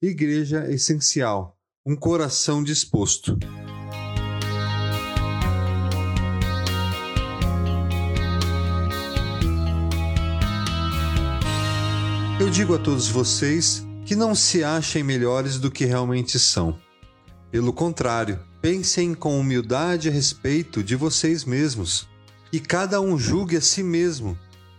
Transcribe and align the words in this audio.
Igreja 0.00 0.70
Essencial 0.70 1.58
um 1.84 1.96
coração 1.96 2.62
disposto. 2.62 3.36
Eu 12.38 12.48
digo 12.48 12.76
a 12.76 12.78
todos 12.78 13.08
vocês 13.08 13.84
que 14.06 14.14
não 14.14 14.36
se 14.36 14.62
achem 14.62 15.02
melhores 15.02 15.58
do 15.58 15.68
que 15.68 15.84
realmente 15.84 16.38
são. 16.38 16.78
Pelo 17.50 17.72
contrário, 17.72 18.38
pensem 18.62 19.14
com 19.14 19.36
humildade 19.36 20.08
a 20.08 20.12
respeito 20.12 20.80
de 20.80 20.94
vocês 20.94 21.44
mesmos 21.44 22.08
e 22.52 22.60
cada 22.60 23.00
um 23.00 23.18
julgue 23.18 23.56
a 23.56 23.60
si 23.60 23.82
mesmo, 23.82 24.38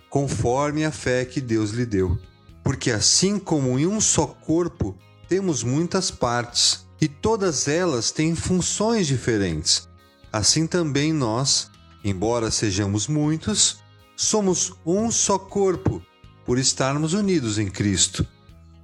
conforme 0.09 0.85
a 0.85 0.91
fé 0.91 1.25
que 1.25 1.41
Deus 1.41 1.71
lhe 1.71 1.85
deu. 1.85 2.17
Porque 2.63 2.89
assim 2.89 3.37
como 3.37 3.77
em 3.77 3.85
um 3.85 3.99
só 3.99 4.25
corpo 4.25 4.97
temos 5.29 5.61
muitas 5.61 6.09
partes 6.09 6.87
e 6.99 7.07
todas 7.07 7.67
elas 7.67 8.11
têm 8.11 8.35
funções 8.35 9.05
diferentes, 9.05 9.87
assim 10.33 10.65
também 10.65 11.13
nós, 11.13 11.69
embora 12.03 12.49
sejamos 12.49 13.07
muitos, 13.07 13.77
somos 14.17 14.73
um 14.83 15.11
só 15.11 15.37
corpo 15.37 16.01
por 16.45 16.57
estarmos 16.57 17.13
unidos 17.13 17.59
em 17.59 17.69
Cristo. 17.69 18.25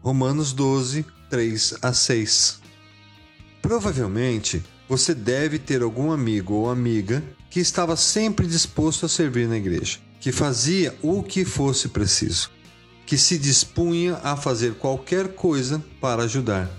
Romanos 0.01 0.53
12, 0.53 1.03
3 1.31 1.75
a 1.81 1.91
6. 1.91 2.59
Provavelmente 3.59 4.63
você 4.87 5.15
deve 5.15 5.57
ter 5.57 5.81
algum 5.81 6.11
amigo 6.11 6.53
ou 6.53 6.69
amiga 6.69 7.23
que 7.49 7.59
estava 7.59 7.95
sempre 7.95 8.45
disposto 8.45 9.07
a 9.07 9.09
servir 9.09 9.47
na 9.47 9.57
igreja, 9.57 9.97
que 10.19 10.31
fazia 10.31 10.95
o 11.01 11.23
que 11.23 11.43
fosse 11.43 11.89
preciso, 11.89 12.51
que 13.05 13.17
se 13.17 13.37
dispunha 13.37 14.19
a 14.23 14.35
fazer 14.35 14.75
qualquer 14.75 15.35
coisa 15.35 15.83
para 16.01 16.23
ajudar. 16.23 16.69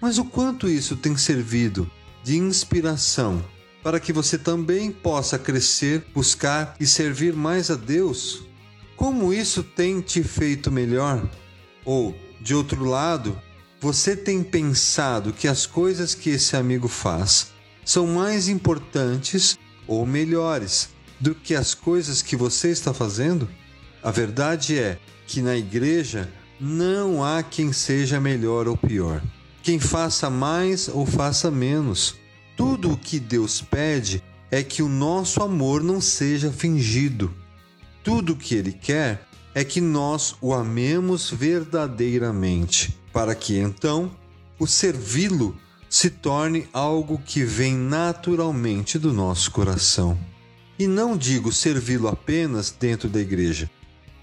Mas 0.00 0.18
o 0.18 0.24
quanto 0.24 0.68
isso 0.68 0.96
tem 0.96 1.16
servido 1.16 1.90
de 2.22 2.36
inspiração 2.36 3.44
para 3.82 3.98
que 3.98 4.12
você 4.12 4.36
também 4.36 4.92
possa 4.92 5.38
crescer, 5.38 6.04
buscar 6.14 6.76
e 6.78 6.86
servir 6.86 7.32
mais 7.32 7.70
a 7.70 7.74
Deus? 7.74 8.42
Como 8.96 9.32
isso 9.32 9.62
tem 9.62 10.00
te 10.00 10.22
feito 10.22 10.70
melhor? 10.70 11.26
Ou, 11.84 12.14
de 12.40 12.54
outro 12.54 12.84
lado, 12.84 13.40
você 13.80 14.16
tem 14.16 14.42
pensado 14.42 15.32
que 15.32 15.46
as 15.48 15.64
coisas 15.66 16.14
que 16.14 16.30
esse 16.30 16.56
amigo 16.56 16.88
faz 16.88 17.52
são 17.84 18.06
mais 18.06 18.48
importantes 18.48 19.56
ou 19.86 20.04
melhores 20.04 20.90
do 21.18 21.34
que 21.34 21.54
as 21.54 21.74
coisas 21.74 22.20
que 22.20 22.36
você 22.36 22.70
está 22.70 22.92
fazendo? 22.92 23.48
A 24.02 24.10
verdade 24.10 24.78
é 24.78 24.98
que 25.26 25.42
na 25.42 25.56
igreja 25.56 26.28
não 26.60 27.24
há 27.24 27.42
quem 27.42 27.72
seja 27.72 28.20
melhor 28.20 28.68
ou 28.68 28.76
pior, 28.76 29.22
quem 29.62 29.78
faça 29.78 30.30
mais 30.30 30.88
ou 30.88 31.04
faça 31.04 31.50
menos. 31.50 32.14
Tudo 32.56 32.92
o 32.92 32.96
que 32.96 33.20
Deus 33.20 33.60
pede 33.60 34.22
é 34.50 34.62
que 34.62 34.82
o 34.82 34.88
nosso 34.88 35.42
amor 35.42 35.82
não 35.82 36.00
seja 36.00 36.50
fingido, 36.50 37.32
tudo 38.08 38.32
o 38.32 38.36
que 38.36 38.54
ele 38.54 38.72
quer 38.72 39.26
é 39.54 39.62
que 39.62 39.82
nós 39.82 40.34
o 40.40 40.54
amemos 40.54 41.30
verdadeiramente, 41.30 42.98
para 43.12 43.34
que 43.34 43.58
então 43.58 44.10
o 44.58 44.66
servi-lo 44.66 45.54
se 45.90 46.08
torne 46.08 46.66
algo 46.72 47.20
que 47.24 47.44
vem 47.44 47.74
naturalmente 47.76 48.98
do 48.98 49.12
nosso 49.12 49.50
coração. 49.50 50.18
E 50.78 50.86
não 50.86 51.18
digo 51.18 51.52
servi-lo 51.52 52.08
apenas 52.08 52.70
dentro 52.70 53.10
da 53.10 53.20
igreja, 53.20 53.68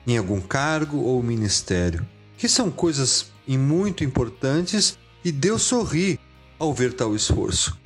em 0.06 0.18
algum 0.18 0.40
cargo 0.40 1.00
ou 1.00 1.22
ministério, 1.24 2.06
que 2.38 2.48
são 2.48 2.70
coisas 2.70 3.32
muito 3.48 4.04
importantes 4.04 4.98
e 5.24 5.32
Deus 5.32 5.62
sorri 5.64 6.20
ao 6.60 6.74
ver 6.74 6.94
tal 6.94 7.16
esforço 7.16 7.78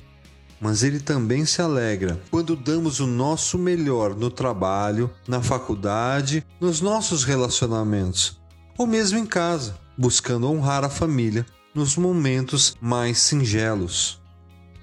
mas 0.60 0.82
ele 0.82 1.00
também 1.00 1.46
se 1.46 1.62
alegra 1.62 2.20
quando 2.30 2.54
damos 2.54 3.00
o 3.00 3.06
nosso 3.06 3.58
melhor 3.58 4.14
no 4.14 4.30
trabalho, 4.30 5.10
na 5.26 5.42
faculdade, 5.42 6.44
nos 6.60 6.82
nossos 6.82 7.24
relacionamentos, 7.24 8.38
ou 8.76 8.86
mesmo 8.86 9.18
em 9.18 9.24
casa, 9.24 9.78
buscando 9.96 10.48
honrar 10.48 10.84
a 10.84 10.90
família 10.90 11.46
nos 11.74 11.96
momentos 11.96 12.76
mais 12.80 13.18
singelos. 13.18 14.20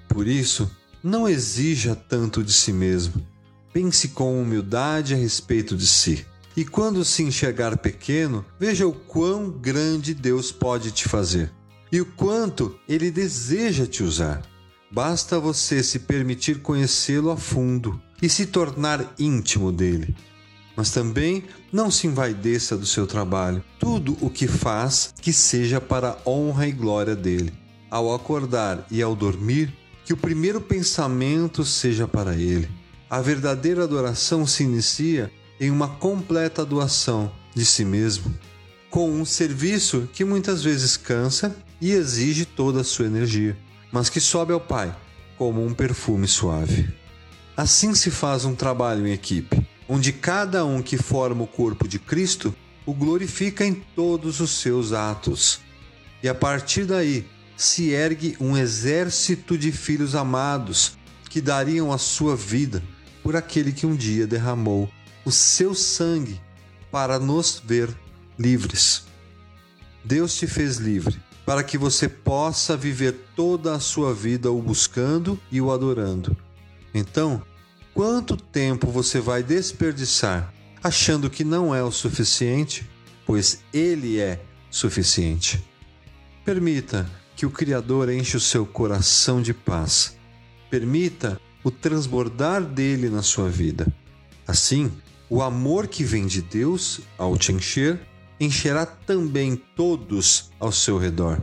Por 0.08 0.26
isso, 0.26 0.68
não 1.02 1.28
exija 1.28 1.94
tanto 1.94 2.42
de 2.42 2.52
si 2.52 2.72
mesmo. 2.72 3.24
Pense 3.72 4.08
com 4.08 4.40
humildade 4.40 5.14
a 5.14 5.16
respeito 5.16 5.76
de 5.76 5.86
si. 5.86 6.26
E 6.58 6.64
quando 6.64 7.04
se 7.04 7.22
enxergar 7.22 7.78
pequeno, 7.78 8.44
veja 8.58 8.84
o 8.84 8.92
quão 8.92 9.48
grande 9.48 10.12
Deus 10.12 10.50
pode 10.50 10.90
te 10.90 11.06
fazer 11.06 11.52
e 11.92 12.00
o 12.00 12.04
quanto 12.04 12.76
ele 12.88 13.12
deseja 13.12 13.86
te 13.86 14.02
usar. 14.02 14.42
Basta 14.90 15.38
você 15.38 15.84
se 15.84 16.00
permitir 16.00 16.60
conhecê-lo 16.60 17.30
a 17.30 17.36
fundo 17.36 18.02
e 18.20 18.28
se 18.28 18.44
tornar 18.44 19.14
íntimo 19.16 19.70
dele. 19.70 20.16
Mas 20.76 20.90
também 20.90 21.44
não 21.72 21.92
se 21.92 22.08
envaideça 22.08 22.76
do 22.76 22.86
seu 22.86 23.06
trabalho. 23.06 23.62
Tudo 23.78 24.18
o 24.20 24.28
que 24.28 24.48
faz, 24.48 25.14
que 25.22 25.32
seja 25.32 25.80
para 25.80 26.08
a 26.26 26.28
honra 26.28 26.66
e 26.66 26.72
glória 26.72 27.14
dele. 27.14 27.52
Ao 27.88 28.12
acordar 28.12 28.84
e 28.90 29.00
ao 29.00 29.14
dormir, 29.14 29.72
que 30.04 30.12
o 30.12 30.16
primeiro 30.16 30.60
pensamento 30.60 31.64
seja 31.64 32.08
para 32.08 32.34
ele. 32.34 32.68
A 33.08 33.20
verdadeira 33.20 33.84
adoração 33.84 34.44
se 34.44 34.64
inicia 34.64 35.30
em 35.60 35.70
uma 35.70 35.88
completa 35.88 36.64
doação 36.64 37.30
de 37.54 37.64
si 37.64 37.84
mesmo, 37.84 38.34
com 38.90 39.10
um 39.10 39.24
serviço 39.24 40.08
que 40.12 40.24
muitas 40.24 40.62
vezes 40.62 40.96
cansa 40.96 41.56
e 41.80 41.90
exige 41.90 42.44
toda 42.44 42.80
a 42.80 42.84
sua 42.84 43.06
energia 43.06 43.56
mas 43.90 44.08
que 44.08 44.20
sobe 44.20 44.52
ao 44.52 44.60
Pai 44.60 44.94
como 45.36 45.64
um 45.64 45.72
perfume 45.72 46.26
suave. 46.26 46.92
Assim 47.56 47.94
se 47.94 48.10
faz 48.10 48.44
um 48.44 48.54
trabalho 48.54 49.06
em 49.06 49.12
equipe, 49.12 49.66
onde 49.88 50.12
cada 50.12 50.64
um 50.64 50.82
que 50.82 50.96
forma 50.96 51.44
o 51.44 51.46
corpo 51.46 51.88
de 51.88 51.98
Cristo 51.98 52.54
o 52.84 52.92
glorifica 52.92 53.64
em 53.64 53.74
todos 53.74 54.40
os 54.40 54.50
seus 54.50 54.92
atos. 54.92 55.60
E 56.22 56.28
a 56.28 56.34
partir 56.34 56.84
daí 56.84 57.26
se 57.56 57.90
ergue 57.90 58.36
um 58.40 58.56
exército 58.56 59.58
de 59.58 59.72
filhos 59.72 60.14
amados 60.14 60.96
que 61.28 61.40
dariam 61.40 61.92
a 61.92 61.98
sua 61.98 62.34
vida 62.34 62.82
por 63.22 63.36
aquele 63.36 63.72
que 63.72 63.86
um 63.86 63.94
dia 63.94 64.26
derramou 64.26 64.88
o 65.28 65.30
seu 65.30 65.74
sangue 65.74 66.40
para 66.90 67.18
nos 67.18 67.62
ver 67.62 67.94
livres. 68.38 69.04
Deus 70.02 70.34
te 70.34 70.46
fez 70.46 70.78
livre 70.78 71.20
para 71.44 71.62
que 71.62 71.76
você 71.76 72.08
possa 72.08 72.74
viver 72.78 73.12
toda 73.36 73.74
a 73.74 73.80
sua 73.80 74.14
vida 74.14 74.50
o 74.50 74.62
buscando 74.62 75.38
e 75.52 75.60
o 75.60 75.70
adorando. 75.70 76.34
Então, 76.94 77.42
quanto 77.92 78.38
tempo 78.38 78.90
você 78.90 79.20
vai 79.20 79.42
desperdiçar 79.42 80.50
achando 80.82 81.28
que 81.28 81.44
não 81.44 81.74
é 81.74 81.82
o 81.82 81.92
suficiente, 81.92 82.88
pois 83.26 83.62
Ele 83.70 84.18
é 84.18 84.42
suficiente? 84.70 85.62
Permita 86.42 87.06
que 87.36 87.44
o 87.44 87.50
Criador 87.50 88.08
enche 88.08 88.38
o 88.38 88.40
seu 88.40 88.64
coração 88.64 89.42
de 89.42 89.52
paz. 89.52 90.16
Permita 90.70 91.38
o 91.62 91.70
transbordar 91.70 92.64
dele 92.64 93.10
na 93.10 93.20
sua 93.20 93.50
vida. 93.50 93.86
Assim, 94.46 94.90
o 95.30 95.42
amor 95.42 95.86
que 95.86 96.04
vem 96.04 96.26
de 96.26 96.40
Deus, 96.40 97.00
ao 97.18 97.36
te 97.36 97.52
encher, 97.52 98.00
encherá 98.40 98.86
também 98.86 99.56
todos 99.56 100.50
ao 100.58 100.72
seu 100.72 100.98
redor. 100.98 101.42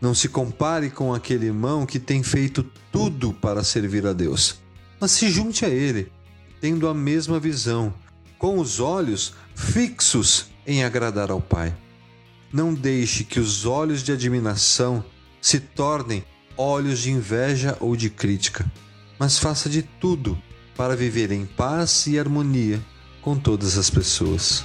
Não 0.00 0.14
se 0.14 0.28
compare 0.28 0.90
com 0.90 1.12
aquele 1.12 1.46
irmão 1.46 1.86
que 1.86 1.98
tem 1.98 2.22
feito 2.22 2.64
tudo 2.90 3.32
para 3.32 3.64
servir 3.64 4.06
a 4.06 4.12
Deus, 4.12 4.60
mas 5.00 5.12
se 5.12 5.30
junte 5.30 5.64
a 5.64 5.68
ele, 5.68 6.12
tendo 6.60 6.88
a 6.88 6.94
mesma 6.94 7.40
visão, 7.40 7.92
com 8.38 8.58
os 8.58 8.78
olhos 8.78 9.34
fixos 9.54 10.46
em 10.66 10.84
agradar 10.84 11.30
ao 11.30 11.40
Pai. 11.40 11.74
Não 12.52 12.74
deixe 12.74 13.24
que 13.24 13.40
os 13.40 13.64
olhos 13.64 14.02
de 14.02 14.12
admiração 14.12 15.04
se 15.40 15.58
tornem 15.58 16.24
olhos 16.56 17.00
de 17.00 17.10
inveja 17.10 17.76
ou 17.80 17.96
de 17.96 18.10
crítica, 18.10 18.70
mas 19.18 19.38
faça 19.38 19.68
de 19.68 19.82
tudo 19.82 20.40
para 20.76 20.94
viver 20.94 21.32
em 21.32 21.46
paz 21.46 22.06
e 22.06 22.18
harmonia 22.18 22.80
com 23.22 23.36
todas 23.38 23.78
as 23.78 23.88
pessoas. 23.88 24.64